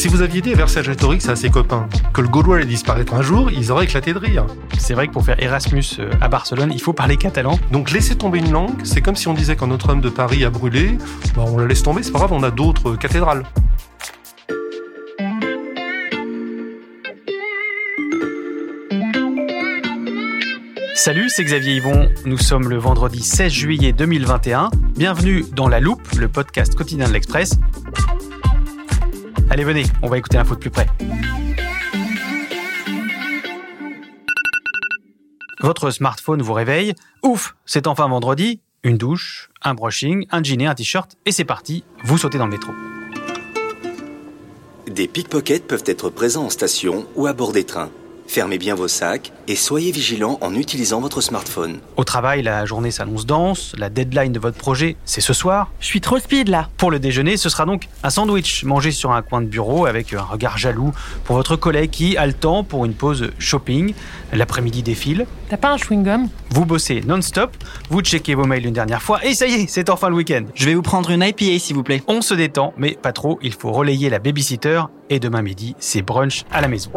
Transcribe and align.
Si 0.00 0.08
vous 0.08 0.22
aviez 0.22 0.40
dit 0.40 0.54
à 0.54 0.56
Vercingétorix 0.56 1.28
à 1.28 1.36
ses 1.36 1.50
copains 1.50 1.86
que 2.14 2.22
le 2.22 2.28
Gaulois 2.28 2.56
allait 2.56 2.64
disparaître 2.64 3.12
un 3.12 3.20
jour, 3.20 3.50
ils 3.50 3.70
auraient 3.70 3.84
éclaté 3.84 4.14
de 4.14 4.18
rire. 4.18 4.46
C'est 4.78 4.94
vrai 4.94 5.08
que 5.08 5.12
pour 5.12 5.22
faire 5.22 5.38
Erasmus 5.38 5.84
euh, 5.98 6.10
à 6.22 6.28
Barcelone, 6.28 6.70
il 6.72 6.80
faut 6.80 6.94
parler 6.94 7.18
catalan. 7.18 7.58
Donc 7.70 7.90
laisser 7.90 8.16
tomber 8.16 8.38
une 8.38 8.50
langue, 8.50 8.80
c'est 8.82 9.02
comme 9.02 9.14
si 9.14 9.28
on 9.28 9.34
disait 9.34 9.56
qu'un 9.56 9.66
Notre-Dame 9.66 10.00
de 10.00 10.08
Paris 10.08 10.42
a 10.42 10.48
brûlé, 10.48 10.96
bah, 11.36 11.44
on 11.46 11.58
la 11.58 11.66
laisse 11.66 11.82
tomber, 11.82 12.02
c'est 12.02 12.12
pas 12.12 12.18
grave, 12.20 12.32
on 12.32 12.42
a 12.42 12.50
d'autres 12.50 12.92
euh, 12.92 12.96
cathédrales. 12.96 13.44
Salut, 20.94 21.28
c'est 21.28 21.44
Xavier 21.44 21.76
Yvon. 21.76 22.10
Nous 22.26 22.36
sommes 22.36 22.68
le 22.68 22.76
vendredi 22.76 23.22
16 23.22 23.50
juillet 23.50 23.92
2021. 23.92 24.70
Bienvenue 24.96 25.44
dans 25.52 25.66
La 25.66 25.80
Loupe, 25.80 26.06
le 26.18 26.28
podcast 26.28 26.74
quotidien 26.74 27.08
de 27.08 27.12
l'Express. 27.14 27.58
Allez, 29.52 29.64
venez, 29.64 29.82
on 30.00 30.08
va 30.08 30.16
écouter 30.16 30.36
l'info 30.36 30.54
de 30.54 30.60
plus 30.60 30.70
près. 30.70 30.86
Votre 35.60 35.90
smartphone 35.90 36.40
vous 36.40 36.52
réveille. 36.52 36.94
Ouf, 37.24 37.56
c'est 37.66 37.88
enfin 37.88 38.08
vendredi. 38.08 38.60
Une 38.84 38.96
douche, 38.96 39.50
un 39.62 39.74
brushing, 39.74 40.24
un 40.30 40.42
jean 40.44 40.62
et 40.62 40.66
un 40.66 40.74
t-shirt, 40.74 41.16
et 41.26 41.32
c'est 41.32 41.44
parti, 41.44 41.82
vous 42.04 42.16
sautez 42.16 42.38
dans 42.38 42.46
le 42.46 42.52
métro. 42.52 42.72
Des 44.86 45.08
pickpockets 45.08 45.66
peuvent 45.66 45.82
être 45.84 46.10
présents 46.10 46.44
en 46.44 46.50
station 46.50 47.06
ou 47.16 47.26
à 47.26 47.32
bord 47.32 47.50
des 47.50 47.64
trains. 47.64 47.90
Fermez 48.30 48.58
bien 48.58 48.76
vos 48.76 48.86
sacs 48.86 49.32
et 49.48 49.56
soyez 49.56 49.90
vigilants 49.90 50.38
en 50.40 50.54
utilisant 50.54 51.00
votre 51.00 51.20
smartphone. 51.20 51.80
Au 51.96 52.04
travail, 52.04 52.42
la 52.42 52.64
journée 52.64 52.92
s'annonce 52.92 53.26
dense, 53.26 53.72
la 53.76 53.90
deadline 53.90 54.32
de 54.32 54.38
votre 54.38 54.56
projet, 54.56 54.94
c'est 55.04 55.20
ce 55.20 55.32
soir. 55.32 55.72
Je 55.80 55.86
suis 55.86 56.00
trop 56.00 56.16
speed 56.16 56.46
là. 56.46 56.68
Pour 56.76 56.92
le 56.92 57.00
déjeuner, 57.00 57.36
ce 57.36 57.48
sera 57.48 57.64
donc 57.64 57.88
un 58.04 58.10
sandwich 58.10 58.62
mangé 58.62 58.92
sur 58.92 59.10
un 59.10 59.22
coin 59.22 59.40
de 59.40 59.48
bureau 59.48 59.84
avec 59.84 60.14
un 60.14 60.22
regard 60.22 60.58
jaloux 60.58 60.92
pour 61.24 61.34
votre 61.34 61.56
collègue 61.56 61.90
qui 61.90 62.16
a 62.16 62.24
le 62.24 62.32
temps 62.32 62.62
pour 62.62 62.84
une 62.84 62.94
pause 62.94 63.32
shopping. 63.40 63.94
L'après-midi 64.32 64.84
défile, 64.84 65.26
T'as 65.48 65.56
pas 65.56 65.72
un 65.72 65.76
chewing-gum? 65.76 66.28
Vous 66.50 66.64
bossez 66.64 67.00
non-stop, 67.04 67.56
vous 67.88 68.00
checkez 68.02 68.36
vos 68.36 68.44
mails 68.44 68.64
une 68.64 68.74
dernière 68.74 69.02
fois 69.02 69.24
et 69.24 69.34
ça 69.34 69.48
y 69.48 69.54
est, 69.54 69.66
c'est 69.68 69.90
enfin 69.90 70.08
le 70.08 70.14
week-end. 70.14 70.44
Je 70.54 70.66
vais 70.66 70.76
vous 70.76 70.82
prendre 70.82 71.10
une 71.10 71.24
IPA 71.24 71.58
s'il 71.58 71.74
vous 71.74 71.82
plaît. 71.82 72.04
On 72.06 72.22
se 72.22 72.34
détend, 72.34 72.74
mais 72.76 72.92
pas 72.92 73.12
trop, 73.12 73.40
il 73.42 73.54
faut 73.54 73.72
relayer 73.72 74.08
la 74.08 74.20
babysitter 74.20 74.82
et 75.08 75.18
demain 75.18 75.42
midi, 75.42 75.74
c'est 75.80 76.02
brunch 76.02 76.44
à 76.52 76.60
la 76.60 76.68
maison. 76.68 76.92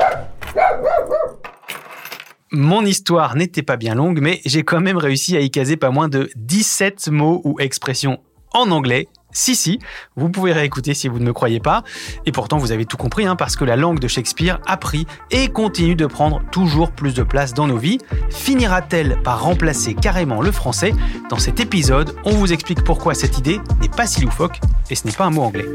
Mon 2.56 2.86
histoire 2.86 3.36
n'était 3.36 3.64
pas 3.64 3.78
bien 3.78 3.96
longue, 3.96 4.20
mais 4.22 4.40
j'ai 4.46 4.62
quand 4.62 4.80
même 4.80 4.98
réussi 4.98 5.36
à 5.36 5.40
y 5.40 5.50
caser 5.50 5.76
pas 5.76 5.90
moins 5.90 6.08
de 6.08 6.30
17 6.36 7.08
mots 7.10 7.42
ou 7.46 7.60
expressions 7.60 8.20
en 8.54 8.70
anglais. 8.70 9.08
Si, 9.32 9.56
si, 9.56 9.80
vous 10.16 10.30
pouvez 10.30 10.54
réécouter 10.54 10.94
si 10.94 11.08
vous 11.08 11.18
ne 11.18 11.26
me 11.26 11.34
croyez 11.34 11.60
pas. 11.60 11.82
Et 12.28 12.32
pourtant, 12.32 12.60
vous 12.60 12.72
avez 12.72 12.86
tout 12.86 12.96
compris, 12.96 13.26
hein, 13.26 13.36
parce 13.36 13.56
que 13.56 13.66
la 13.66 13.76
langue 13.76 13.98
de 13.98 14.08
Shakespeare 14.08 14.60
a 14.68 14.78
pris 14.78 15.08
et 15.32 15.48
continue 15.48 15.96
de 15.96 16.06
prendre 16.06 16.44
toujours 16.52 16.92
plus 16.92 17.16
de 17.16 17.24
place 17.24 17.56
dans 17.56 17.66
nos 17.66 17.78
vies. 17.78 17.98
Finira-t-elle 18.30 19.20
par 19.24 19.42
remplacer 19.42 19.96
carrément 19.96 20.44
le 20.44 20.52
français? 20.52 20.94
Dans 21.32 21.40
cet 21.40 21.60
épisode, 21.60 22.16
on 22.24 22.36
vous 22.36 22.54
explique 22.54 22.84
pourquoi 22.84 23.16
cette 23.16 23.40
idée 23.40 23.60
n'est 23.82 23.90
pas 23.90 24.06
si 24.06 24.22
loufoque 24.22 24.60
et 24.92 24.96
ce 24.96 25.08
n'est 25.08 25.14
pas 25.14 25.26
un 25.26 25.32
mot 25.32 25.42
anglais. 25.42 25.66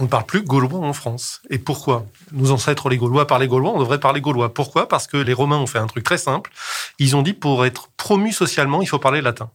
On 0.00 0.04
ne 0.04 0.08
parle 0.08 0.26
plus 0.26 0.42
gaulois 0.42 0.78
en 0.78 0.92
France. 0.92 1.42
Et 1.50 1.58
pourquoi 1.58 2.06
Nos 2.32 2.52
ancêtres, 2.52 2.88
les 2.88 2.96
Gaulois, 2.96 3.26
parlaient 3.26 3.48
gaulois, 3.48 3.72
on 3.74 3.80
devrait 3.80 3.98
parler 3.98 4.20
gaulois. 4.20 4.54
Pourquoi? 4.54 4.86
Parce 4.88 5.08
que 5.08 5.16
les 5.16 5.32
Romains 5.32 5.58
ont 5.58 5.66
fait 5.66 5.78
un 5.78 5.88
truc 5.88 6.04
très 6.04 6.18
simple. 6.18 6.52
Ils 7.00 7.16
ont 7.16 7.22
dit 7.22 7.32
pour 7.32 7.66
être 7.66 7.88
promu 7.96 8.32
socialement, 8.32 8.80
il 8.80 8.86
faut 8.86 9.00
parler 9.00 9.20
latin. 9.20 9.50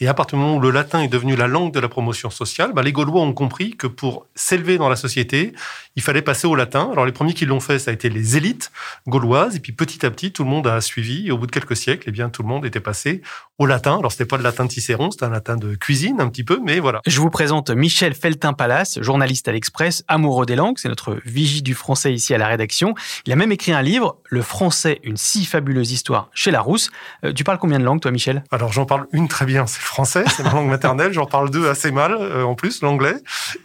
Et 0.00 0.08
à 0.08 0.14
partir 0.14 0.38
du 0.38 0.44
moment 0.44 0.56
où 0.56 0.60
le 0.60 0.70
latin 0.70 1.00
est 1.00 1.08
devenu 1.08 1.36
la 1.36 1.46
langue 1.46 1.72
de 1.72 1.80
la 1.80 1.88
promotion 1.88 2.30
sociale, 2.30 2.72
bah, 2.74 2.82
les 2.82 2.92
Gaulois 2.92 3.22
ont 3.22 3.32
compris 3.32 3.76
que 3.76 3.86
pour 3.86 4.26
s'élever 4.34 4.78
dans 4.78 4.88
la 4.88 4.96
société, 4.96 5.52
il 5.96 6.02
fallait 6.02 6.22
passer 6.22 6.46
au 6.46 6.54
latin. 6.54 6.88
Alors 6.92 7.06
les 7.06 7.12
premiers 7.12 7.34
qui 7.34 7.46
l'ont 7.46 7.60
fait, 7.60 7.78
ça 7.78 7.90
a 7.90 7.94
été 7.94 8.08
les 8.08 8.36
élites 8.36 8.72
gauloises. 9.06 9.56
Et 9.56 9.60
puis 9.60 9.72
petit 9.72 10.04
à 10.04 10.10
petit, 10.10 10.32
tout 10.32 10.44
le 10.44 10.50
monde 10.50 10.66
a 10.66 10.80
suivi. 10.80 11.28
Et 11.28 11.30
au 11.30 11.38
bout 11.38 11.46
de 11.46 11.52
quelques 11.52 11.76
siècles, 11.76 12.04
eh 12.08 12.12
bien, 12.12 12.28
tout 12.30 12.42
le 12.42 12.48
monde 12.48 12.66
était 12.66 12.80
passé 12.80 13.22
au 13.58 13.66
latin. 13.66 13.98
Alors 13.98 14.12
c'était 14.12 14.24
pas 14.24 14.36
le 14.36 14.42
latin 14.42 14.64
de 14.64 14.72
Cicéron, 14.72 15.10
c'était 15.10 15.24
un 15.26 15.30
latin 15.30 15.56
de 15.56 15.74
cuisine 15.74 16.20
un 16.20 16.28
petit 16.28 16.44
peu, 16.44 16.60
mais 16.62 16.80
voilà. 16.80 17.00
Je 17.06 17.20
vous 17.20 17.30
présente 17.30 17.70
Michel 17.70 18.14
Feltin-Palace, 18.14 19.00
journaliste 19.00 19.48
à 19.48 19.52
l'Express, 19.52 20.04
amoureux 20.08 20.46
des 20.46 20.56
langues. 20.56 20.78
C'est 20.78 20.88
notre 20.88 21.18
vigie 21.24 21.62
du 21.62 21.74
français 21.74 22.12
ici 22.12 22.34
à 22.34 22.38
la 22.38 22.48
rédaction. 22.48 22.94
Il 23.26 23.32
a 23.32 23.36
même 23.36 23.52
écrit 23.52 23.72
un 23.72 23.82
livre, 23.82 24.18
Le 24.24 24.42
français, 24.42 25.00
une 25.04 25.16
si 25.16 25.44
fabuleuse 25.44 25.92
histoire, 25.92 26.30
chez 26.34 26.50
Larousse. 26.50 26.90
Euh, 27.24 27.32
tu 27.32 27.44
parles 27.44 27.58
combien 27.58 27.78
de 27.78 27.84
langues, 27.84 28.00
toi, 28.00 28.10
Michel? 28.10 28.42
Alors 28.50 28.72
j'en 28.72 28.86
parle 28.86 29.06
une 29.12 29.28
très 29.28 29.46
bien, 29.46 29.63
c'est 29.66 29.80
français, 29.80 30.24
c'est 30.28 30.42
ma 30.42 30.52
langue 30.52 30.68
maternelle. 30.68 31.12
J'en 31.12 31.26
parle 31.26 31.50
deux 31.50 31.68
assez 31.68 31.90
mal, 31.90 32.12
euh, 32.12 32.44
en 32.44 32.54
plus, 32.54 32.82
l'anglais 32.82 33.16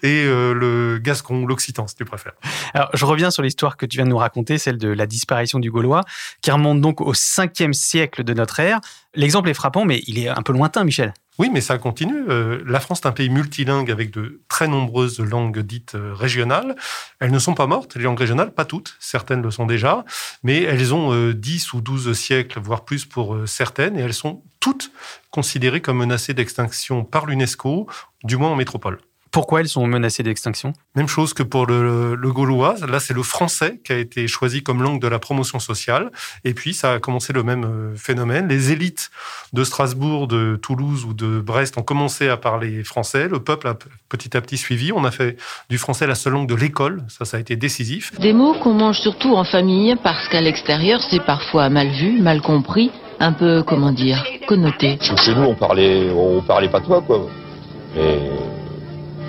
et 0.04 0.26
euh, 0.26 0.54
le 0.54 1.00
gascon, 1.00 1.46
l'occitan, 1.46 1.88
si 1.88 1.96
tu 1.96 2.06
préfères. 2.06 2.34
Alors, 2.74 2.90
je 2.94 3.06
reviens 3.06 3.32
sur 3.32 3.44
l'histoire 3.44 3.78
que 3.78 3.86
tu 3.86 3.98
viens 3.98 4.06
de 4.06 4.12
nous 4.12 4.18
raconter, 4.18 4.58
celle 4.58 4.78
de 4.78 4.90
la 4.90 5.06
disparition 5.06 5.60
du 5.60 5.72
Gaulois, 5.72 6.04
qui 6.42 6.52
remonte 6.52 6.82
donc 6.82 7.02
au 7.02 7.14
5e 7.14 7.74
siècle 7.74 8.24
de 8.24 8.34
notre 8.34 8.60
ère. 8.60 8.80
L'exemple 9.16 9.50
est 9.50 9.54
frappant, 9.54 9.86
mais 9.86 10.02
il 10.08 10.20
est 10.20 10.30
un 10.30 10.42
peu 10.42 10.54
lointain, 10.54 10.84
Michel. 10.84 11.14
Oui, 11.40 11.50
mais 11.50 11.62
ça 11.62 11.78
continue. 11.78 12.26
Euh, 12.28 12.62
la 12.68 12.82
France 12.82 13.00
est 13.00 13.08
un 13.08 13.14
pays 13.14 13.30
multilingue 13.30 13.90
avec 13.90 14.12
de 14.12 14.42
très 14.50 14.68
nombreuses 14.68 15.22
langues 15.22 15.60
dites 15.60 15.96
euh, 15.96 16.14
régionales. 16.14 16.76
Elles 17.22 17.32
ne 17.32 17.40
sont 17.40 17.54
pas 17.54 17.66
mortes, 17.66 17.96
les 17.96 18.04
langues 18.04 18.20
régionales, 18.20 18.54
pas 18.54 18.66
toutes. 18.66 18.98
Certaines 19.00 19.42
le 19.42 19.50
sont 19.50 19.66
déjà, 19.66 20.04
mais 20.44 20.64
elles 20.64 20.94
ont 20.94 21.14
euh, 21.14 21.34
10 21.34 21.72
ou 21.72 21.80
12 21.80 22.12
siècles, 22.12 22.60
voire 22.60 22.84
plus 22.84 23.06
pour 23.06 23.36
euh, 23.36 23.46
certaines, 23.46 23.98
et 23.98 24.02
elles 24.02 24.14
sont 24.14 24.44
toutes 24.60 24.92
considérées 25.32 25.80
comme 25.80 26.00
menacées 26.00 26.34
d'extinction 26.34 27.06
par 27.06 27.26
l'UNESCO, 27.26 27.88
du 28.26 28.36
moins 28.36 28.50
en 28.50 28.58
métropole. 28.58 29.00
Pourquoi 29.32 29.62
elles 29.62 29.68
sont 29.68 29.86
menacées 29.86 30.24
d'extinction? 30.24 30.74
Même 30.96 31.08
chose 31.08 31.34
que 31.34 31.44
pour 31.44 31.66
le, 31.66 32.16
le 32.16 32.32
gaulois. 32.32 32.76
Là, 32.88 33.00
c'est 33.00 33.14
le 33.14 33.24
français 33.24 33.80
qui 33.84 33.92
a 33.92 33.98
été 33.98 34.28
choisi 34.28 34.64
comme 34.64 34.82
langue 34.82 35.02
de 35.02 35.08
la 35.08 35.20
promotion 35.20 35.60
sociale. 35.60 36.12
Et 36.44 36.54
puis, 36.54 36.74
ça 36.74 36.94
a 36.94 37.00
commencé 37.00 37.34
le 37.34 37.44
même 37.44 37.64
euh, 37.64 37.96
phénomène. 37.96 38.48
Les 38.48 38.72
élites 38.72 39.10
de 39.54 39.64
Strasbourg, 39.64 40.28
de 40.28 40.58
Toulouse 40.62 41.06
ou 41.06 41.14
de 41.14 41.40
Brest 41.40 41.78
ont 41.78 41.84
commencé 41.84 42.28
à 42.28 42.38
parler 42.38 42.84
français. 42.84 43.28
Le 43.28 43.40
peuple 43.40 43.68
a 43.68 43.76
petit 44.10 44.36
à 44.36 44.42
petit 44.42 44.58
suivi. 44.58 44.92
On 44.92 45.04
a 45.06 45.12
fait 45.12 45.38
du 45.70 45.78
français 45.78 46.08
la 46.08 46.16
seule 46.16 46.34
langue 46.34 46.50
de 46.50 46.56
l'école. 46.56 47.04
Ça, 47.08 47.26
ça 47.26 47.38
a 47.38 47.40
été 47.40 47.56
décisif. 47.56 48.12
Des 48.20 48.34
mots 48.34 48.56
qu'on 48.56 48.74
mange 48.74 49.00
surtout 49.00 49.36
en 49.36 49.44
famille 49.44 49.96
parce 50.04 50.28
qu'à 50.30 50.42
l'extérieur, 50.42 51.02
c'est 51.10 51.24
parfois 51.26 51.70
mal 51.70 51.90
vu, 51.90 52.22
mal 52.22 52.42
compris, 52.42 52.92
un 53.20 53.34
peu, 53.34 53.64
comment 53.64 53.92
dire, 53.92 54.24
connoté. 54.48 54.98
Chez 55.02 55.36
nous, 55.36 55.44
on 55.44 55.56
parlait, 55.56 56.10
on 56.12 56.42
parlait 56.42 56.70
pas 56.70 56.82
toi, 56.82 57.02
quoi. 57.02 57.28
Mais 57.96 58.20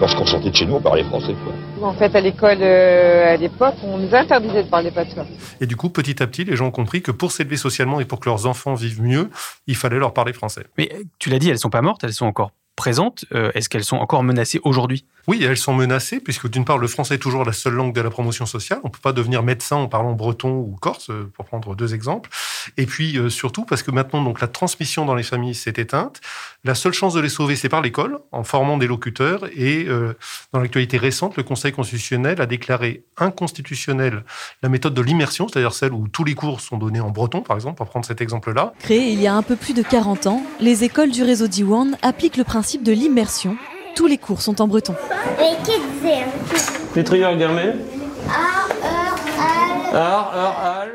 lorsqu'on 0.00 0.26
sortait 0.26 0.50
de 0.50 0.56
chez 0.56 0.66
nous, 0.66 0.74
on 0.76 0.80
parlait 0.80 1.04
français, 1.04 1.34
quoi. 1.44 1.88
En 1.88 1.94
fait, 1.94 2.14
à 2.14 2.20
l'école, 2.20 2.58
euh, 2.60 3.34
à 3.34 3.36
l'époque, 3.36 3.74
on 3.84 3.98
nous 3.98 4.14
interdisait 4.14 4.64
de 4.64 4.68
parler 4.68 4.90
patois. 4.90 5.26
Et 5.60 5.66
du 5.66 5.76
coup, 5.76 5.90
petit 5.90 6.22
à 6.22 6.26
petit, 6.26 6.44
les 6.44 6.56
gens 6.56 6.66
ont 6.66 6.70
compris 6.72 7.02
que 7.02 7.10
pour 7.10 7.32
s'élever 7.32 7.56
socialement 7.56 8.00
et 8.00 8.04
pour 8.04 8.20
que 8.20 8.28
leurs 8.28 8.46
enfants 8.46 8.74
vivent 8.74 9.02
mieux, 9.02 9.30
il 9.66 9.76
fallait 9.76 9.98
leur 9.98 10.12
parler 10.12 10.32
français. 10.32 10.64
Mais 10.78 10.90
tu 11.18 11.30
l'as 11.30 11.38
dit, 11.38 11.50
elles 11.50 11.58
sont 11.58 11.70
pas 11.70 11.82
mortes, 11.82 12.02
elles 12.04 12.12
sont 12.12 12.26
encore 12.26 12.52
présentes. 12.76 13.26
Euh, 13.34 13.50
Est-ce 13.54 13.68
qu'elles 13.68 13.84
sont 13.84 13.98
encore 13.98 14.22
menacées 14.22 14.60
aujourd'hui? 14.64 15.04
Oui, 15.26 15.42
elles 15.44 15.56
sont 15.56 15.74
menacées, 15.74 16.20
puisque 16.20 16.48
d'une 16.48 16.64
part, 16.64 16.78
le 16.78 16.88
français 16.88 17.16
est 17.16 17.18
toujours 17.18 17.44
la 17.44 17.52
seule 17.52 17.74
langue 17.74 17.94
de 17.94 18.00
la 18.00 18.10
promotion 18.10 18.46
sociale. 18.46 18.80
On 18.82 18.88
ne 18.88 18.92
peut 18.92 19.00
pas 19.02 19.12
devenir 19.12 19.42
médecin 19.42 19.76
en 19.76 19.88
parlant 19.88 20.12
breton 20.12 20.50
ou 20.50 20.76
corse, 20.80 21.10
euh, 21.10 21.30
pour 21.34 21.44
prendre 21.44 21.74
deux 21.74 21.94
exemples. 21.94 22.30
Et 22.76 22.86
puis, 22.86 23.18
euh, 23.18 23.28
surtout, 23.28 23.64
parce 23.64 23.82
que 23.82 23.90
maintenant, 23.90 24.22
donc, 24.22 24.40
la 24.40 24.48
transmission 24.48 25.04
dans 25.04 25.14
les 25.14 25.22
familles 25.22 25.54
s'est 25.54 25.74
éteinte. 25.76 26.20
La 26.64 26.74
seule 26.74 26.92
chance 26.92 27.14
de 27.14 27.20
les 27.20 27.28
sauver, 27.28 27.56
c'est 27.56 27.68
par 27.68 27.82
l'école, 27.82 28.18
en 28.32 28.44
formant 28.44 28.76
des 28.76 28.86
locuteurs. 28.86 29.46
Et 29.54 29.86
euh, 29.88 30.14
dans 30.52 30.60
l'actualité 30.60 30.96
récente, 30.96 31.36
le 31.36 31.42
Conseil 31.42 31.72
constitutionnel 31.72 32.40
a 32.40 32.46
déclaré 32.46 33.04
inconstitutionnelle 33.16 34.24
la 34.62 34.68
méthode 34.68 34.94
de 34.94 35.02
l'immersion, 35.02 35.48
c'est-à-dire 35.48 35.72
celle 35.72 35.92
où 35.92 36.08
tous 36.08 36.24
les 36.24 36.34
cours 36.34 36.60
sont 36.60 36.78
donnés 36.78 37.00
en 37.00 37.10
breton, 37.10 37.42
par 37.42 37.56
exemple, 37.56 37.76
pour 37.76 37.88
prendre 37.88 38.06
cet 38.06 38.20
exemple-là. 38.20 38.72
Créé 38.80 39.12
il 39.12 39.20
y 39.20 39.26
a 39.26 39.34
un 39.34 39.42
peu 39.42 39.56
plus 39.56 39.74
de 39.74 39.82
40 39.82 40.26
ans, 40.26 40.42
les 40.60 40.84
écoles 40.84 41.10
du 41.10 41.22
réseau 41.22 41.46
Diwan 41.46 41.96
appliquent 42.02 42.36
le 42.36 42.44
principe 42.44 42.82
de 42.82 42.92
l'immersion. 42.92 43.56
Tous 43.94 44.06
les 44.06 44.18
cours 44.18 44.42
sont 44.42 44.60
en 44.60 44.68
breton. 44.68 44.94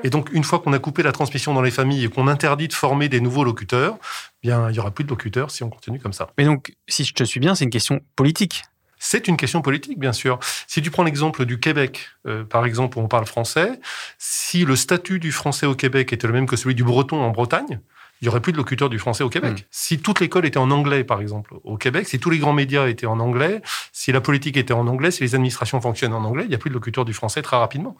Et 0.03 0.09
donc, 0.09 0.29
une 0.31 0.43
fois 0.43 0.59
qu'on 0.59 0.73
a 0.73 0.79
coupé 0.79 1.03
la 1.03 1.11
transmission 1.11 1.53
dans 1.53 1.61
les 1.61 1.71
familles 1.71 2.05
et 2.05 2.09
qu'on 2.09 2.27
interdit 2.27 2.67
de 2.67 2.73
former 2.73 3.09
des 3.09 3.19
nouveaux 3.19 3.43
locuteurs, 3.43 3.97
bien, 4.41 4.69
il 4.69 4.73
n'y 4.73 4.79
aura 4.79 4.91
plus 4.91 5.03
de 5.03 5.09
locuteurs 5.09 5.51
si 5.51 5.63
on 5.63 5.69
continue 5.69 5.99
comme 5.99 6.13
ça. 6.13 6.29
Mais 6.37 6.45
donc, 6.45 6.75
si 6.87 7.03
je 7.03 7.13
te 7.13 7.23
suis 7.23 7.39
bien, 7.39 7.55
c'est 7.55 7.65
une 7.65 7.71
question 7.71 8.01
politique. 8.15 8.63
C'est 8.97 9.27
une 9.27 9.37
question 9.37 9.61
politique, 9.61 9.99
bien 9.99 10.13
sûr. 10.13 10.39
Si 10.67 10.81
tu 10.81 10.89
prends 10.89 11.03
l'exemple 11.03 11.45
du 11.45 11.59
Québec, 11.59 12.07
euh, 12.25 12.43
par 12.43 12.65
exemple, 12.65 12.97
où 12.97 13.01
on 13.01 13.07
parle 13.07 13.25
français, 13.25 13.79
si 14.17 14.65
le 14.65 14.75
statut 14.75 15.19
du 15.19 15.31
français 15.31 15.65
au 15.65 15.75
Québec 15.75 16.13
était 16.13 16.27
le 16.27 16.33
même 16.33 16.47
que 16.47 16.55
celui 16.55 16.75
du 16.75 16.83
breton 16.83 17.21
en 17.21 17.31
Bretagne, 17.31 17.81
il 18.21 18.25
y 18.25 18.29
aurait 18.29 18.41
plus 18.41 18.51
de 18.51 18.57
locuteurs 18.57 18.89
du 18.89 18.99
français 18.99 19.23
au 19.23 19.29
Québec. 19.29 19.67
Si 19.71 19.99
toute 19.99 20.19
l'école 20.19 20.45
était 20.45 20.57
en 20.57 20.71
anglais, 20.71 21.03
par 21.03 21.21
exemple, 21.21 21.55
au 21.63 21.77
Québec, 21.77 22.07
si 22.07 22.19
tous 22.19 22.29
les 22.29 22.39
grands 22.39 22.53
médias 22.53 22.87
étaient 22.87 23.05
en 23.05 23.19
anglais, 23.19 23.61
si 23.91 24.11
la 24.11 24.21
politique 24.21 24.57
était 24.57 24.73
en 24.73 24.87
anglais, 24.87 25.11
si 25.11 25.21
les 25.23 25.35
administrations 25.35 25.81
fonctionnent 25.81 26.13
en 26.13 26.23
anglais, 26.23 26.43
il 26.45 26.49
n'y 26.49 26.55
a 26.55 26.57
plus 26.57 26.69
de 26.69 26.75
locuteurs 26.75 27.05
du 27.05 27.13
français 27.13 27.41
très 27.41 27.57
rapidement. 27.57 27.97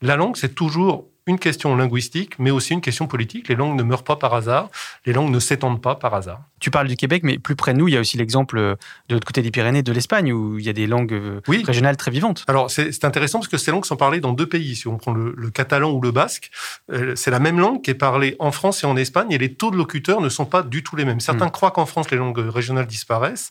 La 0.00 0.16
langue, 0.16 0.36
c'est 0.36 0.54
toujours 0.54 1.06
une 1.26 1.38
question 1.38 1.76
linguistique, 1.76 2.38
mais 2.38 2.50
aussi 2.50 2.72
une 2.72 2.80
question 2.80 3.06
politique. 3.06 3.48
Les 3.48 3.54
langues 3.54 3.76
ne 3.76 3.82
meurent 3.82 4.04
pas 4.04 4.16
par 4.16 4.34
hasard, 4.34 4.70
les 5.06 5.12
langues 5.12 5.30
ne 5.30 5.38
s'étendent 5.38 5.80
pas 5.80 5.94
par 5.94 6.14
hasard. 6.14 6.40
Tu 6.58 6.70
parles 6.70 6.88
du 6.88 6.96
Québec, 6.96 7.22
mais 7.24 7.38
plus 7.38 7.56
près 7.56 7.72
de 7.74 7.78
nous, 7.78 7.88
il 7.88 7.94
y 7.94 7.96
a 7.96 8.00
aussi 8.00 8.16
l'exemple 8.16 8.58
euh, 8.58 8.74
de 9.08 9.14
l'autre 9.14 9.26
côté 9.26 9.42
des 9.42 9.50
Pyrénées, 9.50 9.82
de 9.82 9.92
l'Espagne, 9.92 10.32
où 10.32 10.58
il 10.58 10.64
y 10.64 10.68
a 10.68 10.72
des 10.72 10.86
langues 10.86 11.12
euh, 11.12 11.40
Oui. 11.48 11.62
régionales 11.66 11.96
très 11.96 12.10
vivantes. 12.10 12.44
Alors, 12.48 12.70
c'est 12.70 13.04
intéressant 13.04 13.38
parce 13.38 13.48
que 13.48 13.56
ces 13.58 13.70
langues 13.70 13.84
sont 13.84 13.96
parlées 13.96 14.20
dans 14.20 14.32
deux 14.32 14.48
pays. 14.48 14.76
Si 14.76 14.86
on 14.88 14.96
prend 14.96 15.12
le, 15.12 15.34
le 15.36 15.50
catalan 15.50 15.90
ou 15.92 16.00
le 16.00 16.10
basque, 16.12 16.50
euh, 16.92 17.14
c'est 17.16 17.30
la 17.30 17.40
même 17.40 17.58
langue 17.58 17.82
qui 17.82 17.90
est 17.90 17.94
parlée 17.94 18.36
en 18.38 18.52
France 18.52 18.82
et 18.84 18.86
en 18.86 18.96
Espagne, 18.96 19.30
et 19.32 19.38
les 19.38 19.54
taux 19.54 19.70
de 19.70 19.76
locuteurs 19.76 20.20
ne 20.20 20.28
sont 20.28 20.44
pas 20.46 20.62
du 20.62 20.82
tout 20.82 20.96
les 20.96 21.04
mêmes. 21.04 21.20
Certains 21.20 21.48
croient 21.48 21.70
qu'en 21.72 21.86
France, 21.86 22.10
les 22.10 22.16
langues 22.16 22.38
régionales 22.38 22.86
disparaissent 22.86 23.50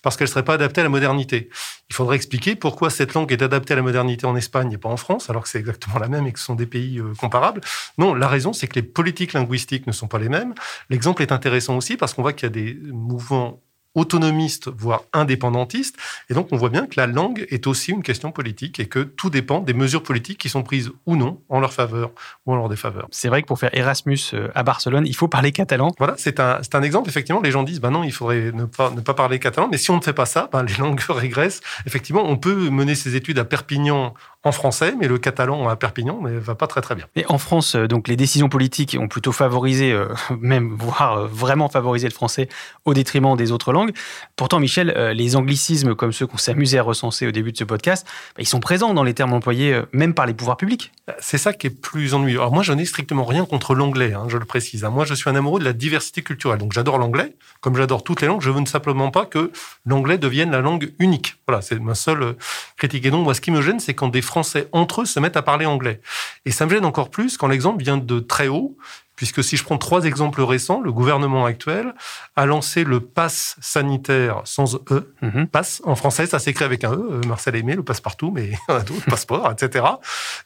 parce 0.00 0.16
qu'elles 0.16 0.26
ne 0.28 0.30
seraient 0.30 0.44
pas 0.44 0.54
adaptées 0.54 0.80
à 0.80 0.84
la 0.84 0.90
modernité. 0.90 1.48
Il 1.90 1.94
faudrait 1.94 2.14
expliquer 2.14 2.54
pourquoi 2.54 2.88
cette 2.88 3.14
langue 3.14 3.32
est 3.32 3.42
adaptée 3.42 3.72
à 3.72 3.76
la 3.76 3.82
modernité 3.82 4.26
en 4.26 4.36
Espagne 4.36 4.70
et 4.72 4.78
pas 4.78 4.88
en 4.88 4.96
France, 4.96 5.28
alors 5.28 5.42
que 5.42 5.48
c'est 5.48 5.58
exactement 5.58 5.98
la 5.98 6.06
même 6.08 6.24
et 6.28 6.32
que 6.32 6.38
ce 6.38 6.44
sont 6.44 6.54
des 6.54 6.66
pays 6.66 7.00
comparables. 7.14 7.60
Non, 7.96 8.14
la 8.14 8.28
raison, 8.28 8.52
c'est 8.52 8.66
que 8.66 8.74
les 8.74 8.82
politiques 8.82 9.32
linguistiques 9.32 9.86
ne 9.86 9.92
sont 9.92 10.08
pas 10.08 10.18
les 10.18 10.28
mêmes. 10.28 10.54
L'exemple 10.90 11.22
est 11.22 11.32
intéressant 11.32 11.76
aussi 11.76 11.96
parce 11.96 12.14
qu'on 12.14 12.22
voit 12.22 12.32
qu'il 12.32 12.46
y 12.46 12.50
a 12.50 12.50
des 12.50 12.74
mouvements 12.92 13.62
autonomistes, 13.98 14.68
voire 14.68 15.02
indépendantistes. 15.12 15.96
Et 16.30 16.34
donc, 16.34 16.48
on 16.52 16.56
voit 16.56 16.68
bien 16.70 16.86
que 16.86 16.94
la 16.96 17.06
langue 17.06 17.46
est 17.50 17.66
aussi 17.66 17.92
une 17.92 18.02
question 18.02 18.32
politique 18.32 18.80
et 18.80 18.86
que 18.86 19.00
tout 19.00 19.30
dépend 19.30 19.60
des 19.60 19.74
mesures 19.74 20.02
politiques 20.02 20.38
qui 20.38 20.48
sont 20.48 20.62
prises 20.62 20.90
ou 21.06 21.16
non 21.16 21.40
en 21.48 21.60
leur 21.60 21.72
faveur 21.72 22.10
ou 22.46 22.52
en 22.52 22.56
leur 22.56 22.68
défaveur. 22.68 23.08
C'est 23.10 23.28
vrai 23.28 23.42
que 23.42 23.46
pour 23.46 23.58
faire 23.58 23.70
Erasmus 23.72 24.18
euh, 24.34 24.48
à 24.54 24.62
Barcelone, 24.62 25.06
il 25.06 25.14
faut 25.14 25.28
parler 25.28 25.52
catalan. 25.52 25.92
Voilà, 25.98 26.14
c'est 26.16 26.40
un, 26.40 26.60
un 26.72 26.82
exemple. 26.82 27.08
Effectivement, 27.08 27.40
les 27.40 27.50
gens 27.50 27.62
disent, 27.62 27.80
bah 27.80 27.90
non, 27.90 28.04
il 28.04 28.12
faudrait 28.12 28.52
ne 28.52 28.64
pas, 28.64 28.90
ne 28.90 29.00
pas 29.00 29.14
parler 29.14 29.38
catalan. 29.38 29.68
Mais 29.70 29.78
si 29.78 29.90
on 29.90 29.96
ne 29.96 30.02
fait 30.02 30.12
pas 30.12 30.26
ça, 30.26 30.48
bah, 30.52 30.62
les 30.62 30.74
langues 30.78 31.00
régressent. 31.08 31.60
Effectivement, 31.86 32.24
on 32.24 32.36
peut 32.36 32.70
mener 32.70 32.94
ses 32.94 33.16
études 33.16 33.38
à 33.38 33.44
Perpignan 33.44 34.14
en 34.44 34.52
français, 34.52 34.94
mais 34.98 35.08
le 35.08 35.18
catalan 35.18 35.68
à 35.68 35.76
Perpignan 35.76 36.20
ne 36.22 36.38
va 36.38 36.54
pas 36.54 36.66
très 36.66 36.80
très 36.80 36.94
bien. 36.94 37.06
Et 37.16 37.24
en 37.28 37.38
France, 37.38 37.74
euh, 37.74 37.88
donc 37.88 38.06
les 38.06 38.16
décisions 38.16 38.48
politiques 38.48 38.96
ont 38.98 39.08
plutôt 39.08 39.32
favorisé, 39.32 39.92
euh, 39.92 40.06
même 40.40 40.76
voire 40.78 41.18
euh, 41.18 41.26
vraiment 41.26 41.68
favorisé 41.68 42.06
le 42.08 42.14
français 42.14 42.48
au 42.84 42.94
détriment 42.94 43.36
des 43.36 43.50
autres 43.50 43.72
langues. 43.72 43.87
Pourtant, 44.36 44.60
Michel, 44.60 44.92
euh, 44.96 45.12
les 45.12 45.36
anglicismes 45.36 45.94
comme 45.94 46.12
ceux 46.12 46.26
qu'on 46.26 46.38
amusé 46.50 46.78
à 46.78 46.82
recenser 46.82 47.26
au 47.26 47.30
début 47.30 47.52
de 47.52 47.56
ce 47.56 47.64
podcast, 47.64 48.06
bah, 48.06 48.40
ils 48.42 48.46
sont 48.46 48.60
présents 48.60 48.94
dans 48.94 49.04
les 49.04 49.14
termes 49.14 49.32
employés 49.32 49.72
euh, 49.72 49.82
même 49.92 50.14
par 50.14 50.26
les 50.26 50.34
pouvoirs 50.34 50.56
publics. 50.56 50.92
C'est 51.20 51.38
ça 51.38 51.52
qui 51.52 51.66
est 51.66 51.70
plus 51.70 52.14
ennuyeux. 52.14 52.38
Alors 52.38 52.52
moi, 52.52 52.62
je 52.62 52.72
n'ai 52.72 52.84
strictement 52.84 53.24
rien 53.24 53.44
contre 53.44 53.74
l'anglais, 53.74 54.12
hein, 54.12 54.26
je 54.28 54.36
le 54.36 54.44
précise. 54.44 54.84
hein. 54.84 54.90
Moi, 54.90 55.04
je 55.04 55.14
suis 55.14 55.28
un 55.28 55.34
amoureux 55.34 55.60
de 55.60 55.64
la 55.64 55.72
diversité 55.72 56.22
culturelle. 56.22 56.58
Donc 56.58 56.72
j'adore 56.72 56.98
l'anglais, 56.98 57.34
comme 57.60 57.76
j'adore 57.76 58.04
toutes 58.04 58.20
les 58.20 58.28
langues. 58.28 58.40
Je 58.40 58.50
veux 58.50 58.64
simplement 58.66 59.10
pas 59.10 59.24
que 59.24 59.52
l'anglais 59.86 60.18
devienne 60.18 60.50
la 60.50 60.60
langue 60.60 60.92
unique. 60.98 61.36
Voilà, 61.46 61.62
c'est 61.62 61.78
ma 61.78 61.94
seule 61.94 62.22
euh, 62.22 62.32
critique. 62.76 63.04
Et 63.06 63.10
donc, 63.10 63.24
moi, 63.24 63.34
ce 63.34 63.40
qui 63.40 63.50
me 63.50 63.62
gêne, 63.62 63.80
c'est 63.80 63.94
quand 63.94 64.08
des 64.08 64.22
Français 64.22 64.68
entre 64.72 65.02
eux 65.02 65.06
se 65.06 65.20
mettent 65.20 65.36
à 65.36 65.42
parler 65.42 65.66
anglais. 65.66 66.00
Et 66.44 66.50
ça 66.50 66.66
me 66.66 66.70
gêne 66.70 66.84
encore 66.84 67.10
plus 67.10 67.36
quand 67.36 67.48
l'exemple 67.48 67.82
vient 67.82 67.96
de 67.96 68.20
très 68.20 68.48
haut, 68.48 68.76
puisque 69.18 69.42
si 69.42 69.56
je 69.56 69.64
prends 69.64 69.78
trois 69.78 70.04
exemples 70.04 70.42
récents, 70.42 70.80
le 70.80 70.92
gouvernement 70.92 71.44
actuel 71.44 71.92
a 72.36 72.46
lancé 72.46 72.84
le 72.84 73.00
pass 73.00 73.56
sanitaire 73.60 74.42
sans 74.44 74.76
E. 74.92 75.12
Pass, 75.50 75.82
en 75.84 75.96
français, 75.96 76.26
ça 76.26 76.38
s'écrit 76.38 76.64
avec 76.64 76.84
un 76.84 76.92
E. 76.92 77.08
euh, 77.14 77.20
Marcel 77.26 77.56
Aimé, 77.56 77.74
le 77.74 77.82
passe-partout, 77.82 78.30
mais 78.30 78.44
il 78.46 78.52
y 78.52 78.72
en 78.72 78.76
a 78.76 78.80
d'autres, 78.82 79.06
passeport, 79.06 79.50
etc. 79.50 79.84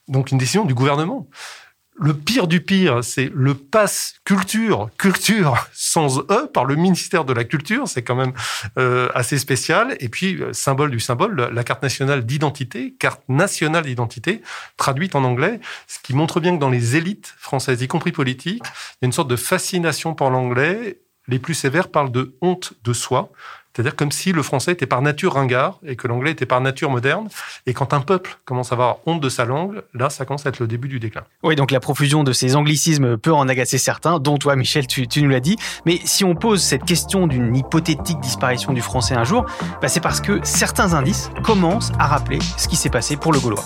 Donc, 0.08 0.30
une 0.30 0.38
décision 0.38 0.64
du 0.64 0.72
gouvernement. 0.72 1.28
Le 2.00 2.14
pire 2.14 2.46
du 2.46 2.62
pire, 2.62 3.04
c'est 3.04 3.30
le 3.34 3.54
pass 3.54 4.14
culture, 4.24 4.88
culture 4.98 5.68
sans 5.74 6.20
E 6.30 6.46
par 6.52 6.64
le 6.64 6.74
ministère 6.74 7.24
de 7.24 7.34
la 7.34 7.44
Culture. 7.44 7.86
C'est 7.86 8.02
quand 8.02 8.14
même 8.14 8.32
euh, 8.78 9.08
assez 9.14 9.38
spécial. 9.38 9.94
Et 10.00 10.08
puis, 10.08 10.40
euh, 10.42 10.52
symbole 10.54 10.90
du 10.90 11.00
symbole, 11.00 11.50
la- 11.52 11.64
carte 11.64 11.82
nationale 11.82 12.24
d'identité, 12.24 12.94
carte 12.98 13.22
nationale 13.28 13.84
d'identité, 13.84 14.40
traduite 14.78 15.14
en 15.14 15.22
anglais, 15.22 15.60
ce 15.86 15.98
qui 16.02 16.14
montre 16.14 16.40
bien 16.40 16.54
que 16.56 16.60
dans 16.60 16.70
les 16.70 16.96
élites 16.96 17.34
françaises, 17.38 17.82
y 17.82 17.88
compris 17.88 18.10
politiques, 18.10 18.64
il 18.66 18.98
y 19.02 19.04
a 19.04 19.06
une 19.06 19.12
sorte 19.12 19.28
de 19.28 19.36
fascination 19.36 20.14
pour 20.14 20.30
l'anglais. 20.30 20.98
Les 21.28 21.38
plus 21.38 21.54
sévères 21.54 21.88
parlent 21.90 22.10
de 22.10 22.36
honte 22.40 22.72
de 22.82 22.92
soi. 22.94 23.30
C'est-à-dire 23.74 23.96
comme 23.96 24.12
si 24.12 24.32
le 24.32 24.42
français 24.42 24.72
était 24.72 24.86
par 24.86 25.02
nature 25.02 25.34
ringard 25.34 25.78
et 25.86 25.96
que 25.96 26.06
l'anglais 26.06 26.32
était 26.32 26.46
par 26.46 26.60
nature 26.60 26.90
moderne. 26.90 27.28
Et 27.66 27.72
quand 27.72 27.94
un 27.94 28.00
peuple 28.00 28.38
commence 28.44 28.72
à 28.72 28.74
avoir 28.74 28.98
honte 29.06 29.20
de 29.20 29.28
sa 29.28 29.44
langue, 29.44 29.82
là, 29.94 30.10
ça 30.10 30.24
commence 30.24 30.44
à 30.44 30.50
être 30.50 30.60
le 30.60 30.66
début 30.66 30.88
du 30.88 31.00
déclin. 31.00 31.22
Oui, 31.42 31.56
donc 31.56 31.70
la 31.70 31.80
profusion 31.80 32.22
de 32.22 32.32
ces 32.32 32.54
anglicismes 32.54 33.16
peut 33.16 33.32
en 33.32 33.48
agacer 33.48 33.78
certains, 33.78 34.18
dont 34.18 34.36
toi, 34.36 34.56
Michel, 34.56 34.86
tu, 34.86 35.06
nous 35.22 35.28
l'as 35.30 35.40
dit. 35.40 35.56
Mais 35.86 36.00
si 36.04 36.24
on 36.24 36.34
pose 36.34 36.62
cette 36.62 36.84
question 36.84 37.26
d'une 37.26 37.56
hypothétique 37.56 38.20
disparition 38.20 38.72
du 38.72 38.82
français 38.82 39.14
un 39.14 39.24
jour, 39.24 39.46
bah, 39.80 39.88
c'est 39.88 40.00
parce 40.00 40.20
que 40.20 40.40
certains 40.42 40.94
indices 40.94 41.30
commencent 41.42 41.92
à 41.98 42.06
rappeler 42.06 42.38
ce 42.58 42.68
qui 42.68 42.76
s'est 42.76 42.90
passé 42.90 43.16
pour 43.16 43.32
le 43.32 43.40
gaulois. 43.40 43.64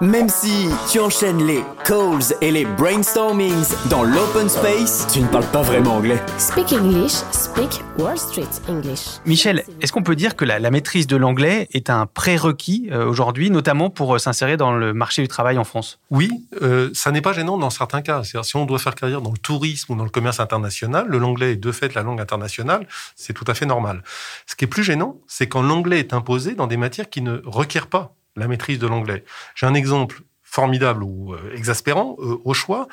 Même 0.00 0.28
si 0.28 0.68
tu 0.90 0.98
enchaînes 0.98 1.46
les 1.46 1.62
calls 1.84 2.34
et 2.40 2.50
les 2.50 2.64
brainstormings 2.64 3.68
dans 3.88 4.02
l'open 4.02 4.48
space, 4.48 5.06
tu 5.12 5.20
ne 5.20 5.28
parles 5.28 5.46
pas 5.52 5.62
vraiment 5.62 5.96
anglais. 5.96 6.20
Speak 6.36 6.72
English, 6.72 7.12
speak 7.30 7.80
Wall 7.96 8.18
Street 8.18 8.48
English. 8.68 9.20
Michel, 9.24 9.62
est-ce 9.80 9.92
qu'on 9.92 10.02
peut 10.02 10.16
dire 10.16 10.34
que 10.34 10.44
la, 10.44 10.58
la 10.58 10.72
maîtrise 10.72 11.06
de 11.06 11.16
l'anglais 11.16 11.68
est 11.72 11.90
un 11.90 12.06
prérequis 12.06 12.88
euh, 12.90 13.06
aujourd'hui, 13.06 13.50
notamment 13.50 13.88
pour 13.88 14.16
euh, 14.16 14.18
s'insérer 14.18 14.56
dans 14.56 14.72
le 14.72 14.92
marché 14.92 15.22
du 15.22 15.28
travail 15.28 15.58
en 15.58 15.64
France? 15.64 16.00
Oui, 16.10 16.28
euh, 16.60 16.90
ça 16.92 17.12
n'est 17.12 17.22
pas 17.22 17.32
gênant 17.32 17.56
dans 17.56 17.70
certains 17.70 18.02
cas. 18.02 18.24
C'est-à-dire, 18.24 18.44
si 18.44 18.56
on 18.56 18.66
doit 18.66 18.80
faire 18.80 18.96
carrière 18.96 19.22
dans 19.22 19.32
le 19.32 19.38
tourisme 19.38 19.92
ou 19.92 19.96
dans 19.96 20.04
le 20.04 20.10
commerce 20.10 20.40
international, 20.40 21.06
le 21.08 21.18
l'anglais 21.18 21.52
est 21.52 21.56
de 21.56 21.70
fait 21.70 21.94
la 21.94 22.02
langue 22.02 22.20
internationale, 22.20 22.88
c'est 23.14 23.32
tout 23.32 23.44
à 23.46 23.54
fait 23.54 23.66
normal. 23.66 24.02
Ce 24.46 24.56
qui 24.56 24.64
est 24.64 24.68
plus 24.68 24.82
gênant, 24.82 25.20
c'est 25.28 25.46
quand 25.46 25.62
l'anglais 25.62 26.00
est 26.00 26.12
imposé 26.12 26.54
dans 26.54 26.66
des 26.66 26.76
matières 26.76 27.08
qui 27.08 27.22
ne 27.22 27.40
requièrent 27.44 27.86
pas 27.86 28.16
la 28.36 28.48
maîtrise 28.48 28.78
de 28.78 28.86
l'anglais. 28.86 29.24
J'ai 29.54 29.66
un 29.66 29.74
exemple 29.74 30.22
formidable 30.42 31.02
ou 31.02 31.34
euh, 31.34 31.54
exaspérant 31.54 32.16
euh, 32.20 32.38
au 32.44 32.54
choix. 32.54 32.88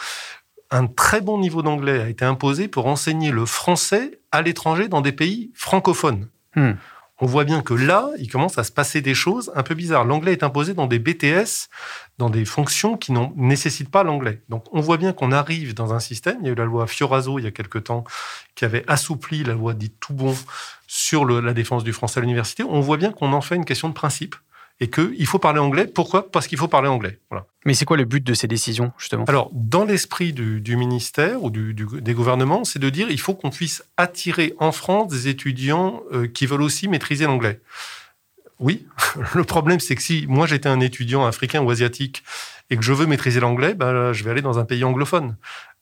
Un 0.72 0.88
très 0.88 1.22
bon 1.22 1.38
niveau 1.40 1.62
d'anglais 1.62 2.02
a 2.02 2.08
été 2.10 2.24
imposé 2.26 2.68
pour 2.68 2.88
enseigner 2.88 3.32
le 3.32 3.46
français 3.46 4.20
à 4.32 4.42
l'étranger 4.42 4.88
dans 4.88 5.02
des 5.02 5.12
pays 5.12 5.52
francophones. 5.54 6.30
Hmm. 6.56 6.72
On 7.24 7.28
voit 7.28 7.44
bien 7.44 7.62
que 7.62 7.76
là, 7.76 8.10
il 8.18 8.32
commence 8.32 8.58
à 8.58 8.64
se 8.64 8.72
passer 8.72 9.02
des 9.02 9.14
choses 9.14 9.52
un 9.54 9.62
peu 9.62 9.76
bizarres. 9.76 10.06
L'anglais 10.06 10.32
est 10.32 10.42
imposé 10.42 10.74
dans 10.74 10.88
des 10.88 10.98
BTS, 10.98 11.70
dans 12.18 12.32
des 12.32 12.46
fonctions 12.46 12.98
qui 12.98 13.12
ne 13.12 13.20
nécessitent 13.36 13.92
pas 13.92 14.04
l'anglais. 14.04 14.42
Donc 14.50 14.64
on 14.72 14.82
voit 14.82 14.98
bien 14.98 15.14
qu'on 15.14 15.32
arrive 15.32 15.76
dans 15.76 15.94
un 15.94 16.00
système, 16.00 16.38
il 16.42 16.48
y 16.48 16.50
a 16.50 16.54
eu 16.54 16.56
la 16.56 16.66
loi 16.66 16.88
Fioraso 16.88 17.38
il 17.38 17.44
y 17.44 17.48
a 17.48 17.52
quelque 17.52 17.78
temps, 17.78 18.06
qui 18.56 18.66
avait 18.66 18.84
assoupli 18.88 19.44
la 19.44 19.54
loi 19.54 19.76
dite 19.76 20.00
tout 20.00 20.14
bon 20.16 20.36
sur 20.88 21.26
le- 21.26 21.42
la 21.42 21.54
défense 21.54 21.84
du 21.84 21.94
français 21.94 22.20
à 22.20 22.22
l'université. 22.22 22.64
On 22.64 22.80
voit 22.80 22.98
bien 22.98 23.12
qu'on 23.12 23.34
en 23.34 23.42
fait 23.42 23.56
une 23.56 23.66
question 23.66 23.90
de 23.90 23.94
principe 23.94 24.36
et 24.82 24.90
qu'il 24.90 25.26
faut 25.28 25.40
parler 25.40 25.60
anglais. 25.60 25.86
Pourquoi? 25.88 26.30
Parce 26.30 26.48
qu'il 26.48 26.58
faut 26.58 26.68
parler 26.68 26.90
anglais. 26.90 27.20
Voilà. 27.30 27.46
Mais 27.66 27.74
c'est 27.76 27.86
quoi 27.86 27.96
le 27.96 28.04
but 28.06 28.24
de 28.24 28.34
ces 28.34 28.48
décisions, 28.48 28.92
justement? 28.98 29.24
Alors, 29.26 29.50
dans 29.54 29.86
l'esprit 29.86 30.34
du, 30.34 30.60
du 30.60 30.76
ministère 30.76 31.44
ou 31.44 31.50
du- 31.52 31.74
du- 31.74 32.02
des 32.02 32.14
gouvernements, 32.14 32.64
c'est 32.66 32.80
de 32.80 32.90
dire 32.90 33.10
il 33.12 33.20
faut 33.20 33.36
qu'on 33.36 33.52
puisse 33.52 33.84
attirer 33.96 34.54
en 34.58 34.72
France 34.72 35.10
des 35.12 35.28
étudiants 35.28 36.02
euh, 36.12 36.28
qui 36.28 36.48
veulent 36.48 36.64
aussi 36.64 36.88
maîtriser 36.88 37.26
l'anglais. 37.26 37.62
Oui, 38.60 38.86
le 39.36 39.44
problème, 39.44 39.80
c'est 39.80 39.96
que 39.96 40.02
si 40.02 40.26
moi 40.28 40.48
j'étais 40.48 40.70
un 40.70 40.80
étudiant 40.80 41.26
africain 41.26 41.62
ou 41.62 41.70
asiatique 41.70 42.24
et 42.72 42.78
que 42.78 42.84
je 42.84 42.94
veux 42.94 43.06
maîtriser 43.06 43.42
l'anglais, 43.42 43.76
ben, 43.76 44.14
je 44.14 44.24
vais 44.24 44.32
aller 44.32 44.42
dans 44.42 44.58
un 44.58 44.66
pays 44.66 44.84
anglophone, 44.86 45.36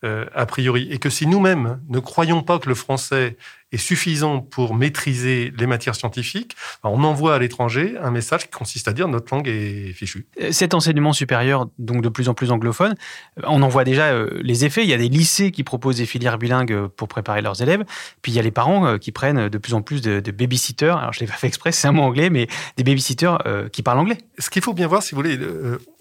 euh, 0.03 0.25
a 0.33 0.45
priori. 0.47 0.87
Et 0.91 0.97
que 0.97 1.09
si 1.09 1.27
nous-mêmes 1.27 1.79
ne 1.87 1.99
croyons 1.99 2.41
pas 2.41 2.57
que 2.57 2.67
le 2.67 2.73
français 2.73 3.37
est 3.71 3.77
suffisant 3.77 4.39
pour 4.39 4.73
maîtriser 4.73 5.53
les 5.55 5.67
matières 5.67 5.93
scientifiques, 5.93 6.55
ben, 6.83 6.89
on 6.91 7.03
envoie 7.03 7.35
à 7.35 7.39
l'étranger 7.39 7.95
un 8.01 8.09
message 8.09 8.45
qui 8.45 8.49
consiste 8.49 8.87
à 8.87 8.93
dire 8.93 9.07
notre 9.07 9.31
langue 9.31 9.47
est 9.47 9.93
fichue. 9.93 10.25
Euh, 10.41 10.51
Cet 10.51 10.73
enseignement 10.73 11.13
supérieur, 11.13 11.67
donc 11.77 12.01
de 12.01 12.09
plus 12.09 12.27
en 12.27 12.33
plus 12.33 12.49
anglophone, 12.49 12.95
euh, 13.37 13.43
on 13.45 13.61
en 13.61 13.67
voit 13.67 13.83
déjà 13.83 14.25
les 14.41 14.65
effets. 14.65 14.83
Il 14.83 14.89
y 14.89 14.93
a 14.93 14.97
des 14.97 15.09
lycées 15.09 15.51
qui 15.51 15.63
proposent 15.63 15.97
des 15.97 16.07
filières 16.07 16.39
bilingues 16.39 16.87
pour 16.87 17.07
préparer 17.07 17.43
leurs 17.43 17.61
élèves. 17.61 17.83
Puis 18.23 18.31
il 18.31 18.35
y 18.35 18.39
a 18.39 18.41
les 18.41 18.49
parents 18.49 18.97
qui 18.97 19.11
prennent 19.11 19.47
de 19.47 19.57
plus 19.59 19.75
en 19.75 19.83
plus 19.83 20.01
de, 20.01 20.21
de 20.21 20.31
babysitters. 20.31 20.97
Alors 20.97 21.13
je 21.13 21.19
l'ai 21.19 21.27
pas 21.27 21.33
fait 21.33 21.47
exprès, 21.47 21.71
c'est 21.71 21.87
un 21.87 21.91
mot 21.91 22.01
anglais, 22.01 22.31
mais 22.31 22.47
des 22.77 22.83
babysitters 22.83 23.37
qui 23.71 23.83
parlent 23.83 23.99
anglais. 23.99 24.17
Ce 24.39 24.49
qu'il 24.49 24.63
faut 24.63 24.73
bien 24.73 24.87
voir, 24.87 25.03
si 25.03 25.13
vous 25.13 25.21
voulez, 25.21 25.37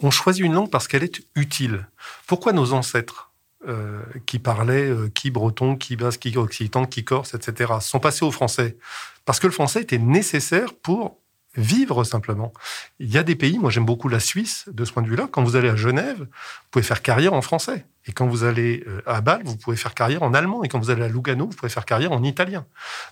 on 0.00 0.10
choisit 0.10 0.42
une 0.44 0.54
langue 0.54 0.70
parce 0.70 0.77
qu'elle 0.86 1.02
est 1.02 1.20
utile. 1.34 1.88
Pourquoi 2.26 2.52
nos 2.52 2.72
ancêtres 2.72 3.32
euh, 3.66 4.02
qui 4.26 4.38
parlaient, 4.38 4.88
euh, 4.88 5.08
qui 5.08 5.30
breton, 5.30 5.76
qui 5.76 5.96
basque, 5.96 6.20
qui 6.20 6.36
occitan, 6.36 6.84
qui 6.84 7.04
corse, 7.04 7.34
etc., 7.34 7.72
sont 7.80 7.98
passés 7.98 8.24
au 8.24 8.30
français? 8.30 8.76
Parce 9.24 9.40
que 9.40 9.46
le 9.46 9.52
français 9.52 9.82
était 9.82 9.98
nécessaire 9.98 10.74
pour 10.74 11.18
vivre 11.58 12.04
simplement. 12.04 12.52
Il 13.00 13.10
y 13.10 13.18
a 13.18 13.22
des 13.22 13.34
pays, 13.34 13.58
moi 13.58 13.70
j'aime 13.70 13.84
beaucoup 13.84 14.08
la 14.08 14.20
Suisse 14.20 14.64
de 14.72 14.84
ce 14.84 14.92
point 14.92 15.02
de 15.02 15.08
vue-là, 15.08 15.28
quand 15.30 15.42
vous 15.42 15.56
allez 15.56 15.68
à 15.68 15.76
Genève, 15.76 16.20
vous 16.20 16.68
pouvez 16.70 16.82
faire 16.82 17.02
carrière 17.02 17.34
en 17.34 17.42
français. 17.42 17.84
Et 18.06 18.12
quand 18.12 18.26
vous 18.26 18.44
allez 18.44 18.84
euh, 18.86 19.02
à 19.04 19.20
Bâle, 19.20 19.42
vous 19.44 19.56
pouvez 19.56 19.76
faire 19.76 19.92
carrière 19.94 20.22
en 20.22 20.32
allemand. 20.32 20.64
Et 20.64 20.68
quand 20.68 20.78
vous 20.78 20.88
allez 20.90 21.02
à 21.02 21.08
Lugano, 21.08 21.44
vous 21.46 21.54
pouvez 21.56 21.68
faire 21.68 21.84
carrière 21.84 22.12
en 22.12 22.22
italien. 22.22 22.64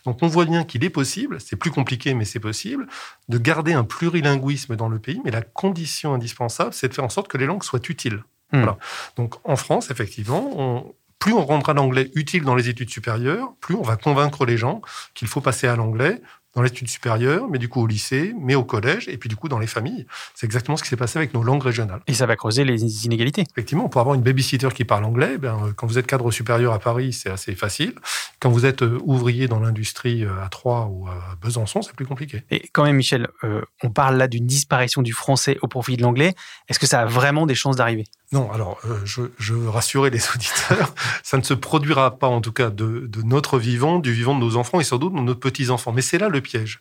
Donc 0.06 0.22
on 0.22 0.26
voit 0.26 0.46
bien 0.46 0.64
qu'il 0.64 0.84
est 0.84 0.90
possible, 0.90 1.38
c'est 1.38 1.56
plus 1.56 1.70
compliqué, 1.70 2.14
mais 2.14 2.24
c'est 2.24 2.40
possible, 2.40 2.86
de 3.28 3.36
garder 3.36 3.74
un 3.74 3.84
plurilinguisme 3.84 4.74
dans 4.76 4.88
le 4.88 4.98
pays. 4.98 5.20
Mais 5.24 5.30
la 5.30 5.42
condition 5.42 6.14
indispensable, 6.14 6.72
c'est 6.72 6.88
de 6.88 6.94
faire 6.94 7.04
en 7.04 7.10
sorte 7.10 7.28
que 7.28 7.36
les 7.36 7.44
langues 7.46 7.62
soient 7.64 7.80
utiles. 7.88 8.22
Hmm. 8.52 8.58
Voilà. 8.58 8.78
Donc 9.16 9.34
en 9.44 9.56
France, 9.56 9.90
effectivement, 9.90 10.50
on- 10.56 10.94
plus 11.18 11.32
on 11.32 11.44
rendra 11.44 11.72
l'anglais 11.74 12.10
utile 12.14 12.44
dans 12.44 12.54
les 12.54 12.68
études 12.68 12.90
supérieures, 12.90 13.52
plus 13.60 13.74
on 13.74 13.82
va 13.82 13.96
convaincre 13.96 14.46
les 14.46 14.56
gens 14.56 14.80
qu'il 15.14 15.26
faut 15.28 15.40
passer 15.40 15.66
à 15.66 15.74
l'anglais 15.74 16.22
dans 16.56 16.62
les 16.62 16.70
études 16.70 16.88
supérieures, 16.88 17.48
mais 17.48 17.58
du 17.58 17.68
coup 17.68 17.82
au 17.82 17.86
lycée, 17.86 18.34
mais 18.40 18.54
au 18.54 18.64
collège, 18.64 19.08
et 19.08 19.18
puis 19.18 19.28
du 19.28 19.36
coup 19.36 19.48
dans 19.48 19.58
les 19.58 19.66
familles. 19.66 20.06
C'est 20.34 20.46
exactement 20.46 20.76
ce 20.76 20.82
qui 20.82 20.88
s'est 20.88 20.96
passé 20.96 21.18
avec 21.18 21.34
nos 21.34 21.42
langues 21.42 21.62
régionales. 21.62 22.00
Et 22.06 22.14
ça 22.14 22.24
va 22.24 22.34
creuser 22.34 22.64
les 22.64 23.04
inégalités. 23.04 23.44
Effectivement, 23.52 23.88
pour 23.90 24.00
avoir 24.00 24.14
une 24.14 24.22
babysitter 24.22 24.68
qui 24.74 24.84
parle 24.84 25.04
anglais, 25.04 25.36
ben, 25.36 25.72
quand 25.76 25.86
vous 25.86 25.98
êtes 25.98 26.06
cadre 26.06 26.30
supérieur 26.30 26.72
à 26.72 26.78
Paris, 26.78 27.12
c'est 27.12 27.30
assez 27.30 27.54
facile. 27.54 27.92
Quand 28.40 28.50
vous 28.50 28.64
êtes 28.64 28.82
euh, 28.82 28.98
ouvrier 29.04 29.48
dans 29.48 29.60
l'industrie 29.60 30.24
euh, 30.24 30.42
à 30.42 30.48
Troyes 30.48 30.86
ou 30.90 31.06
à 31.08 31.36
Besançon, 31.42 31.82
c'est 31.82 31.94
plus 31.94 32.06
compliqué. 32.06 32.42
Et 32.50 32.68
quand 32.72 32.84
même, 32.84 32.96
Michel, 32.96 33.28
euh, 33.44 33.60
on 33.82 33.90
parle 33.90 34.16
là 34.16 34.26
d'une 34.26 34.46
disparition 34.46 35.02
du 35.02 35.12
français 35.12 35.58
au 35.60 35.68
profit 35.68 35.98
de 35.98 36.02
l'anglais. 36.02 36.34
Est-ce 36.68 36.78
que 36.78 36.86
ça 36.86 37.02
a 37.02 37.04
vraiment 37.04 37.44
des 37.44 37.54
chances 37.54 37.76
d'arriver? 37.76 38.04
Non, 38.32 38.50
alors 38.50 38.78
euh, 38.84 38.98
je, 39.04 39.22
je 39.38 39.54
veux 39.54 39.68
rassurer 39.68 40.10
les 40.10 40.20
auditeurs, 40.34 40.94
ça 41.22 41.36
ne 41.36 41.42
se 41.42 41.54
produira 41.54 42.18
pas 42.18 42.26
en 42.26 42.40
tout 42.40 42.52
cas 42.52 42.70
de, 42.70 43.06
de 43.06 43.22
notre 43.22 43.58
vivant, 43.58 43.98
du 43.98 44.12
vivant 44.12 44.34
de 44.34 44.40
nos 44.40 44.56
enfants 44.56 44.80
et 44.80 44.84
sans 44.84 44.98
doute 44.98 45.14
de 45.14 45.20
nos 45.20 45.34
petits-enfants. 45.34 45.92
Mais 45.92 46.02
c'est 46.02 46.18
là 46.18 46.28
le 46.28 46.40
piège. 46.40 46.80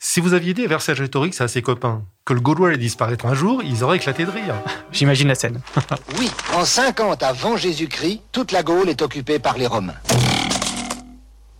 Si 0.00 0.20
vous 0.20 0.34
aviez 0.34 0.52
dit 0.52 0.64
à 0.64 0.68
Vercingétorix 0.68 1.40
à 1.40 1.48
ses 1.48 1.62
copains 1.62 2.02
que 2.24 2.34
le 2.34 2.40
Gaulois 2.40 2.68
allait 2.68 2.76
disparaître 2.76 3.24
un 3.24 3.34
jour, 3.34 3.62
ils 3.62 3.84
auraient 3.84 3.96
éclaté 3.96 4.26
de 4.26 4.30
rire. 4.30 4.54
J'imagine 4.92 5.28
la 5.28 5.34
scène. 5.34 5.60
Oui, 6.18 6.30
en 6.52 6.64
50 6.64 7.22
avant 7.22 7.56
Jésus-Christ, 7.56 8.20
toute 8.32 8.52
la 8.52 8.62
Gaule 8.62 8.88
est 8.88 9.00
occupée 9.00 9.38
par 9.38 9.56
les 9.56 9.66
Romains. 9.66 9.94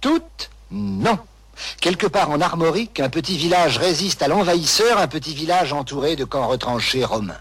Toute 0.01 0.51
Non. 0.71 1.19
Quelque 1.81 2.07
part 2.07 2.31
en 2.31 2.41
Armorique, 2.41 3.01
un 3.01 3.09
petit 3.09 3.39
village 3.39 3.79
résiste 3.79 4.23
à 4.23 4.29
l'envahisseur, 4.29 4.99
un 4.99 5.07
petit 5.07 5.35
village 5.35 5.73
entouré 5.73 6.17
de 6.17 6.25
camps 6.25 6.49
retranchés 6.49 7.05
romains. 7.05 7.39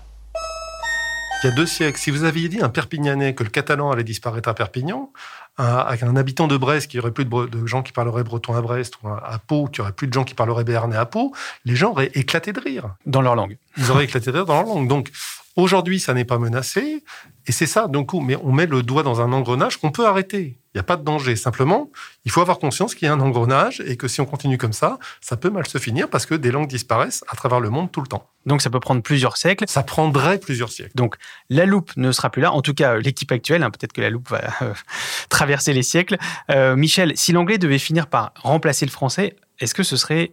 Il 1.44 1.48
y 1.48 1.50
a 1.50 1.56
deux 1.56 1.66
siècles, 1.66 2.00
si 2.00 2.10
vous 2.10 2.24
aviez 2.24 2.48
dit 2.48 2.62
à 2.62 2.66
un 2.66 2.70
Perpignanais 2.70 3.36
que 3.36 3.44
le 3.44 3.50
catalan 3.50 3.92
allait 3.92 4.06
disparaître 4.06 4.48
à 4.48 4.54
Perpignan, 4.54 5.12
avec 5.58 6.02
un 6.02 6.16
habitant 6.16 6.48
de 6.48 6.56
Brest 6.56 6.90
qui 6.90 7.00
aurait 7.00 7.12
plus 7.12 7.26
de, 7.26 7.66
gens 7.66 7.84
qui 7.84 7.92
parleraient 7.92 8.24
breton 8.24 8.56
à 8.56 8.62
Brest, 8.62 8.94
ou 9.04 9.10
à, 9.10 9.22
à 9.28 9.40
Pau 9.40 9.68
qui 9.68 9.82
aurait 9.82 9.92
plus 9.92 10.08
de 10.08 10.14
gens 10.14 10.24
qui 10.24 10.36
parleraient 10.36 10.64
béarnais 10.64 10.96
à 10.96 11.06
Pau, 11.06 11.34
les 11.66 11.76
gens 11.76 11.92
auraient 11.92 12.12
éclaté 12.14 12.54
de 12.54 12.62
rire. 12.62 12.96
Dans 13.06 13.22
leur 13.22 13.36
langue. 13.36 13.58
Ils 13.76 13.92
auraient 13.92 14.06
éclaté 14.06 14.32
de 14.32 14.38
rire 14.38 14.46
dans 14.46 14.54
leur 14.54 14.66
langue. 14.66 14.88
Donc 14.88 15.12
aujourd'hui, 15.58 16.00
ça 16.00 16.14
n'est 16.14 16.24
pas 16.24 16.38
menacé, 16.38 17.04
et 17.46 17.52
c'est 17.52 17.68
ça 17.68 17.90
d'un 17.90 18.06
coup. 18.06 18.22
Mais 18.22 18.38
on 18.42 18.54
met 18.54 18.66
le 18.66 18.82
doigt 18.82 19.04
dans 19.04 19.20
un 19.20 19.34
engrenage 19.34 19.76
qu'on 19.76 19.92
peut 19.92 20.08
arrêter. 20.08 20.58
Il 20.74 20.77
n'y 20.77 20.82
a 20.82 20.84
pas 20.84 20.98
de 20.98 21.03
danger. 21.03 21.36
Simplement, 21.36 21.92
il 22.25 22.32
faut 22.32 22.42
avoir 22.42 22.58
conscience 22.58 22.96
qu'il 22.96 23.06
y 23.08 23.10
a 23.10 23.13
un 23.13 23.20
engrenage 23.20 23.82
et 23.86 23.96
que 23.96 24.08
si 24.08 24.22
on 24.22 24.25
continue 24.25 24.58
comme 24.58 24.74
ça, 24.74 24.98
ça 25.22 25.38
peut 25.38 25.51
mal 25.51 25.68
se 25.68 25.77
finir 25.77 26.10
parce 26.10 26.25
que 26.25 26.34
des 26.34 26.50
langues 26.50 26.68
disparaissent 26.68 27.24
à 27.27 27.36
travers 27.36 27.60
le 27.60 27.70
monde 27.70 27.92
tout 27.92 28.01
le 28.01 28.08
temps. 28.08 28.27
Donc 28.48 28.62
ça 28.62 28.72
peut 28.72 28.80
prendre 28.80 29.03
plusieurs 29.03 29.38
siècles. 29.38 29.65
Ça 29.68 29.84
prendrait 29.84 30.39
plusieurs 30.39 30.72
siècles. 30.72 30.94
Donc 30.96 31.15
la 31.50 31.65
loupe 31.65 31.92
ne 31.96 32.12
sera 32.12 32.32
plus 32.32 32.42
là. 32.42 32.51
En 32.51 32.62
tout 32.62 32.74
cas, 32.74 32.98
l'équipe 32.98 33.32
actuelle, 33.32 33.62
hein, 33.62 33.70
peut-être 33.70 33.94
que 33.94 34.01
la 34.01 34.10
loupe 34.10 34.30
va 34.30 34.42
euh, 34.63 34.74
traverser 35.30 35.74
les 35.74 35.84
siècles. 35.84 36.18
Euh, 36.50 36.75
Michel, 36.75 37.13
si 37.15 37.34
l'anglais 37.34 37.60
devait 37.60 37.77
finir 37.77 38.08
par 38.08 38.34
remplacer 38.42 38.86
le 38.88 38.92
français, 38.92 39.36
est-ce 39.60 39.75
que 39.75 39.84
ce 39.84 39.96
serait 39.96 40.32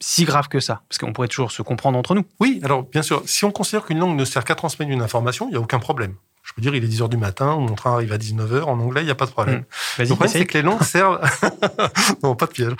si 0.00 0.24
grave 0.24 0.48
que 0.48 0.60
ça? 0.60 0.82
Parce 0.88 0.98
qu'on 0.98 1.14
pourrait 1.14 1.28
toujours 1.28 1.50
se 1.50 1.62
comprendre 1.62 1.98
entre 1.98 2.14
nous. 2.14 2.24
Oui, 2.40 2.60
alors 2.62 2.82
bien 2.82 3.02
sûr, 3.02 3.22
si 3.24 3.46
on 3.46 3.50
considère 3.50 3.86
qu'une 3.86 3.98
langue 3.98 4.18
ne 4.18 4.24
sert 4.26 4.44
qu'à 4.44 4.54
transmettre 4.54 4.92
une 4.92 5.02
information, 5.02 5.48
il 5.48 5.52
n'y 5.52 5.56
a 5.56 5.60
aucun 5.60 5.78
problème. 5.78 6.14
Peux 6.58 6.62
dire, 6.62 6.74
il 6.74 6.82
est 6.82 6.88
10h 6.88 7.08
du 7.08 7.16
matin, 7.16 7.54
mon 7.54 7.76
train 7.76 7.92
arrive 7.92 8.12
à 8.12 8.18
19h, 8.18 8.62
en 8.62 8.80
anglais, 8.80 9.02
il 9.02 9.04
n'y 9.04 9.12
a 9.12 9.14
pas 9.14 9.26
de 9.26 9.30
problème. 9.30 9.60
Mmh. 9.60 9.64
Vas-y, 9.98 10.08
le 10.08 10.14
problème, 10.16 10.32
c'est 10.32 10.44
que 10.44 10.58
les 10.58 10.62
langues 10.62 10.82
servent... 10.82 11.20
non, 12.24 12.34
pas 12.34 12.46
de 12.46 12.50
piège. 12.50 12.72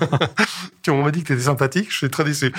Tu- 0.82 0.90
on 0.90 1.04
m'a 1.04 1.10
dit 1.10 1.20
que 1.20 1.26
tu 1.26 1.32
étais 1.34 1.42
sympathique, 1.42 1.92
je 1.92 1.98
suis 1.98 2.08
très 2.08 2.24
déçu. 2.24 2.50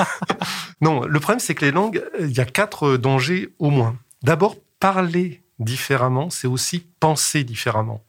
non, 0.80 1.04
le 1.04 1.20
problème, 1.20 1.38
c'est 1.38 1.54
que 1.54 1.66
les 1.66 1.70
langues, 1.70 2.02
il 2.18 2.30
y 2.34 2.40
a 2.40 2.46
quatre 2.46 2.96
dangers 2.96 3.52
au 3.58 3.68
moins. 3.68 3.94
D'abord, 4.22 4.56
parler 4.78 5.39
différemment, 5.60 6.30
c'est 6.30 6.46
aussi 6.46 6.86
penser 6.98 7.44
différemment. 7.44 8.02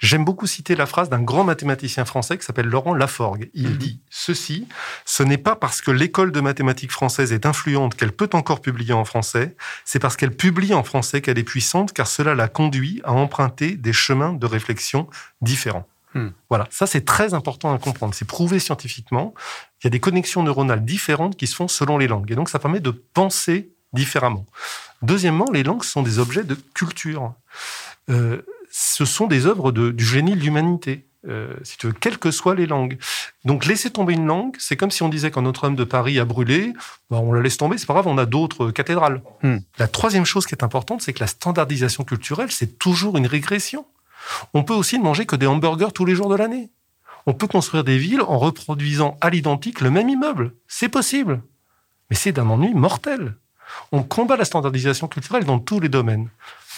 J'aime 0.00 0.24
beaucoup 0.24 0.46
citer 0.46 0.74
la 0.74 0.86
phrase 0.86 1.08
d'un 1.08 1.20
grand 1.20 1.44
mathématicien 1.44 2.04
français 2.04 2.36
qui 2.38 2.44
s'appelle 2.44 2.66
Laurent 2.66 2.94
Laforgue. 2.94 3.50
Il 3.54 3.78
dit 3.78 4.00
ceci, 4.10 4.66
ce 5.04 5.22
n'est 5.22 5.38
pas 5.38 5.54
parce 5.54 5.80
que 5.80 5.90
l'école 5.90 6.32
de 6.32 6.40
mathématiques 6.40 6.92
française 6.92 7.32
est 7.32 7.46
influente 7.46 7.94
qu'elle 7.94 8.12
peut 8.12 8.30
encore 8.32 8.60
publier 8.60 8.94
en 8.94 9.04
français, 9.04 9.54
c'est 9.84 9.98
parce 9.98 10.16
qu'elle 10.16 10.34
publie 10.34 10.74
en 10.74 10.82
français 10.82 11.20
qu'elle 11.20 11.38
est 11.38 11.44
puissante, 11.44 11.92
car 11.92 12.06
cela 12.06 12.34
la 12.34 12.48
conduit 12.48 13.00
à 13.04 13.12
emprunter 13.12 13.76
des 13.76 13.92
chemins 13.92 14.32
de 14.32 14.46
réflexion 14.46 15.08
différents. 15.42 15.86
Hmm. 16.14 16.28
Voilà, 16.48 16.66
ça 16.70 16.86
c'est 16.86 17.04
très 17.04 17.34
important 17.34 17.74
à 17.74 17.78
comprendre. 17.78 18.14
C'est 18.14 18.26
prouvé 18.26 18.60
scientifiquement. 18.60 19.34
Il 19.80 19.84
y 19.84 19.88
a 19.88 19.90
des 19.90 20.00
connexions 20.00 20.42
neuronales 20.42 20.84
différentes 20.84 21.36
qui 21.36 21.46
se 21.46 21.56
font 21.56 21.68
selon 21.68 21.98
les 21.98 22.06
langues. 22.06 22.30
Et 22.30 22.36
donc 22.36 22.48
ça 22.48 22.58
permet 22.58 22.80
de 22.80 22.90
penser 22.90 23.73
différemment. 23.94 24.44
Deuxièmement, 25.02 25.46
les 25.52 25.62
langues 25.62 25.84
sont 25.84 26.02
des 26.02 26.18
objets 26.18 26.44
de 26.44 26.56
culture. 26.74 27.34
Euh, 28.10 28.42
ce 28.70 29.04
sont 29.04 29.26
des 29.26 29.46
œuvres 29.46 29.72
de- 29.72 29.90
du 29.90 30.04
génie 30.04 30.34
de 30.36 30.40
l'humanité. 30.40 31.06
euh, 31.26 31.54
si 31.62 31.78
tu 31.78 31.86
veux, 31.86 31.94
quelles 31.94 32.18
que 32.18 32.30
soient 32.30 32.54
les 32.54 32.66
langues. 32.66 32.98
Donc, 33.46 33.64
laisser 33.64 33.88
tomber 33.90 34.12
une 34.12 34.26
langue, 34.26 34.56
c'est 34.58 34.76
comme 34.76 34.90
si 34.90 35.02
on 35.02 35.08
disait 35.08 35.30
quand 35.30 35.40
Notre-Dame 35.40 35.74
de 35.74 35.84
Paris 35.84 36.18
a 36.18 36.26
brûlé, 36.26 36.74
ben, 37.10 37.16
on 37.16 37.32
la 37.32 37.40
laisse 37.40 37.56
tomber, 37.56 37.78
c'est 37.78 37.86
pas 37.86 37.94
grave, 37.94 38.06
on 38.08 38.18
a 38.18 38.26
d'autres 38.26 38.70
cathédrales. 38.70 39.22
Hmm. 39.42 39.56
La 39.78 39.88
troisième 39.88 40.26
chose 40.26 40.44
qui 40.44 40.54
est 40.54 40.62
importante, 40.62 41.00
c'est 41.00 41.14
que 41.14 41.20
la 41.20 41.26
standardisation 41.26 42.04
culturelle, 42.04 42.50
c'est 42.52 42.78
toujours 42.78 43.16
une 43.16 43.26
régression. 43.26 43.86
On 44.52 44.64
peut 44.64 44.74
aussi 44.74 44.98
ne 44.98 45.02
manger 45.04 45.24
que 45.24 45.34
des 45.34 45.46
hamburgers 45.46 45.92
tous 45.94 46.04
les 46.04 46.14
jours 46.14 46.28
de 46.28 46.36
l'année. 46.36 46.70
On 47.24 47.32
peut 47.32 47.46
construire 47.46 47.84
des 47.84 47.96
villes 47.96 48.20
en 48.20 48.38
reproduisant 48.38 49.16
à 49.22 49.30
l'identique 49.30 49.80
le 49.80 49.90
même 49.90 50.10
immeuble. 50.10 50.52
C'est 50.68 50.90
possible. 50.90 51.40
Mais 52.10 52.16
c'est 52.16 52.32
d'un 52.32 52.50
ennui 52.50 52.74
mortel. 52.74 53.36
On 53.92 54.02
combat 54.02 54.36
la 54.36 54.44
standardisation 54.44 55.08
culturelle 55.08 55.44
dans 55.44 55.58
tous 55.58 55.80
les 55.80 55.88
domaines. 55.88 56.28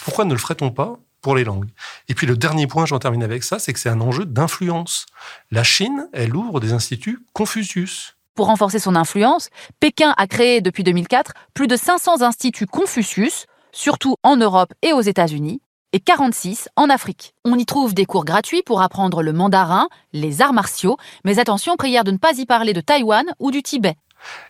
Pourquoi 0.03 0.25
ne 0.25 0.33
le 0.33 0.39
ferait-on 0.39 0.71
pas 0.71 0.97
pour 1.21 1.35
les 1.35 1.43
langues? 1.43 1.69
Et 2.07 2.15
puis 2.15 2.27
le 2.27 2.37
dernier 2.37 2.67
point, 2.67 2.85
j'en 2.85 2.99
termine 2.99 3.23
avec 3.23 3.43
ça, 3.43 3.59
c'est 3.59 3.73
que 3.73 3.79
c'est 3.79 3.89
un 3.89 4.01
enjeu 4.01 4.25
d'influence. 4.25 5.05
La 5.51 5.63
Chine, 5.63 6.07
elle 6.13 6.35
ouvre 6.35 6.59
des 6.59 6.73
instituts 6.73 7.19
Confucius. 7.33 8.15
Pour 8.35 8.47
renforcer 8.47 8.79
son 8.79 8.95
influence, 8.95 9.49
Pékin 9.79 10.13
a 10.15 10.27
créé 10.27 10.61
depuis 10.61 10.83
2004 10.83 11.33
plus 11.53 11.67
de 11.67 11.75
500 11.75 12.21
instituts 12.21 12.67
Confucius, 12.67 13.47
surtout 13.71 14.15
en 14.21 14.37
Europe 14.37 14.73
et 14.83 14.93
aux 14.93 15.01
États-Unis, 15.01 15.59
et 15.93 15.99
46 15.99 16.69
en 16.75 16.89
Afrique. 16.89 17.33
On 17.45 17.57
y 17.57 17.65
trouve 17.65 17.93
des 17.93 18.05
cours 18.05 18.25
gratuits 18.25 18.61
pour 18.63 18.81
apprendre 18.81 19.23
le 19.23 19.33
mandarin, 19.33 19.87
les 20.13 20.41
arts 20.41 20.53
martiaux, 20.53 20.97
mais 21.25 21.39
attention, 21.39 21.75
prière 21.77 22.03
de 22.03 22.11
ne 22.11 22.17
pas 22.17 22.37
y 22.37 22.45
parler 22.45 22.73
de 22.73 22.81
Taïwan 22.81 23.25
ou 23.39 23.51
du 23.51 23.63
Tibet. 23.63 23.95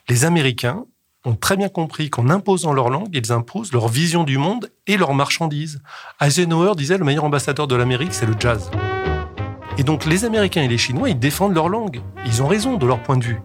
Les 0.09 0.25
Américains 0.25 0.85
ont 1.27 1.35
très 1.35 1.57
bien 1.57 1.69
compris 1.69 2.09
qu'en 2.09 2.29
imposant 2.29 2.73
leur 2.73 2.89
langue, 2.89 3.09
ils 3.13 3.31
imposent 3.31 3.73
leur 3.73 3.87
vision 3.87 4.23
du 4.23 4.37
monde 4.37 4.71
et 4.87 4.97
leurs 4.97 5.13
marchandises. 5.13 5.81
Eisenhower 6.21 6.75
disait 6.75 6.97
le 6.97 7.03
meilleur 7.03 7.25
ambassadeur 7.25 7.67
de 7.67 7.75
l'Amérique, 7.75 8.13
c'est 8.13 8.25
le 8.25 8.35
jazz. 8.39 8.71
Et 9.77 9.83
donc 9.83 10.05
les 10.05 10.25
Américains 10.25 10.63
et 10.63 10.67
les 10.67 10.77
Chinois, 10.77 11.09
ils 11.09 11.19
défendent 11.19 11.53
leur 11.53 11.69
langue. 11.69 12.01
Ils 12.25 12.41
ont 12.41 12.47
raison 12.47 12.77
de 12.77 12.87
leur 12.87 13.03
point 13.03 13.17
de 13.17 13.25
vue. 13.25 13.41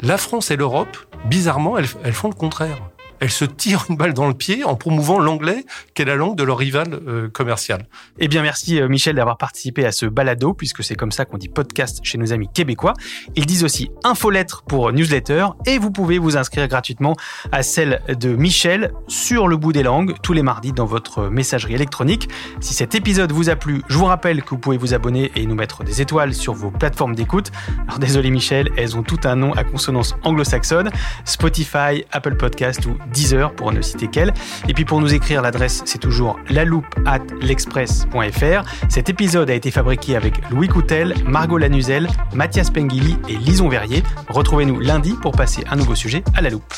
La 0.00 0.16
France 0.16 0.50
et 0.50 0.56
l'Europe, 0.56 0.96
bizarrement, 1.26 1.76
elles, 1.76 1.88
elles 2.04 2.14
font 2.14 2.28
le 2.28 2.34
contraire. 2.34 2.78
Elles 3.20 3.30
se 3.30 3.44
tirent 3.44 3.86
une 3.88 3.96
balle 3.96 4.14
dans 4.14 4.28
le 4.28 4.34
pied 4.34 4.64
en 4.64 4.76
promouvant 4.76 5.18
l'anglais, 5.18 5.64
qui 5.94 6.02
est 6.02 6.04
la 6.04 6.16
langue 6.16 6.36
de 6.36 6.42
leur 6.42 6.58
rival 6.58 7.00
euh, 7.06 7.28
commercial. 7.28 7.86
Eh 8.18 8.28
bien, 8.28 8.42
merci 8.42 8.80
euh, 8.80 8.88
Michel 8.88 9.16
d'avoir 9.16 9.36
participé 9.36 9.84
à 9.84 9.92
ce 9.92 10.06
balado, 10.06 10.54
puisque 10.54 10.82
c'est 10.82 10.94
comme 10.94 11.12
ça 11.12 11.24
qu'on 11.24 11.38
dit 11.38 11.48
podcast 11.48 12.00
chez 12.02 12.18
nos 12.18 12.32
amis 12.32 12.48
québécois. 12.52 12.94
Ils 13.36 13.46
disent 13.46 13.64
aussi 13.64 13.90
infolettre 14.04 14.62
pour 14.62 14.92
newsletter, 14.92 15.48
et 15.66 15.78
vous 15.78 15.90
pouvez 15.90 16.18
vous 16.18 16.36
inscrire 16.36 16.66
gratuitement 16.66 17.16
à 17.52 17.62
celle 17.62 18.02
de 18.08 18.34
Michel 18.34 18.92
sur 19.06 19.48
le 19.48 19.56
bout 19.56 19.72
des 19.72 19.82
langues 19.82 20.14
tous 20.22 20.32
les 20.32 20.42
mardis 20.42 20.72
dans 20.72 20.86
votre 20.86 21.28
messagerie 21.28 21.74
électronique. 21.74 22.28
Si 22.60 22.74
cet 22.74 22.94
épisode 22.94 23.32
vous 23.32 23.50
a 23.50 23.56
plu, 23.56 23.82
je 23.88 23.96
vous 23.98 24.06
rappelle 24.06 24.42
que 24.42 24.50
vous 24.50 24.58
pouvez 24.58 24.76
vous 24.76 24.94
abonner 24.94 25.30
et 25.36 25.46
nous 25.46 25.54
mettre 25.54 25.84
des 25.84 26.00
étoiles 26.00 26.34
sur 26.34 26.54
vos 26.54 26.70
plateformes 26.70 27.14
d'écoute. 27.14 27.50
Alors 27.86 27.98
désolé 27.98 28.30
Michel, 28.30 28.70
elles 28.76 28.96
ont 28.96 29.02
tout 29.02 29.20
un 29.24 29.36
nom 29.36 29.52
à 29.52 29.64
consonance 29.64 30.14
anglo-saxonne, 30.22 30.90
Spotify, 31.24 32.04
Apple 32.12 32.36
Podcast 32.36 32.86
ou 32.86 32.96
Deezer 33.12 33.52
pour 33.54 33.72
ne 33.72 33.82
citer 33.82 34.08
qu'elles. 34.08 34.32
Et 34.68 34.74
puis 34.74 34.84
pour 34.84 35.00
nous 35.00 35.14
écrire, 35.14 35.42
l'adresse 35.42 35.82
c'est 35.84 35.98
toujours 35.98 36.38
loupe 36.64 36.86
at 37.06 37.20
l'express.fr. 37.40 38.88
Cet 38.88 39.08
épisode 39.08 39.50
a 39.50 39.54
été 39.54 39.70
fabriqué 39.70 40.16
avec 40.16 40.40
Louis 40.50 40.68
Coutel, 40.68 41.14
Margot 41.24 41.58
Lanuzel, 41.58 42.08
Mathias 42.34 42.70
Pengili 42.70 43.16
et 43.28 43.36
Lison 43.36 43.68
Verrier. 43.68 44.02
Retrouvez-nous 44.28 44.80
lundi 44.80 45.14
pour 45.20 45.32
passer 45.32 45.64
un 45.70 45.76
nouveau 45.76 45.94
sujet 45.94 46.22
à 46.34 46.40
la 46.40 46.50
loupe. 46.50 46.74